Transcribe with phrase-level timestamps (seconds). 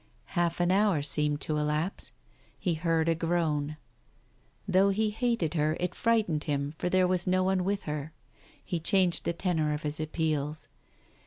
[0.33, 2.11] Half an hour seemed to elapse.
[2.57, 3.77] He heard a groan.
[4.67, 8.11] Though he hated her, it frightened him, for there was no one with her.
[8.65, 10.67] He changed the tenor of his appeals.